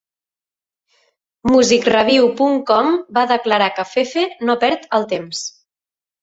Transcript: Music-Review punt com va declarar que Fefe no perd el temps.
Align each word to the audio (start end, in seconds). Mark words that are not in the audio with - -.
Music-Review 1.55 2.25
punt 2.39 2.57
com 2.71 2.89
va 3.19 3.27
declarar 3.33 3.69
que 3.77 3.87
Fefe 3.91 4.25
no 4.51 4.57
perd 4.65 4.89
el 5.01 5.07
temps. 5.15 5.45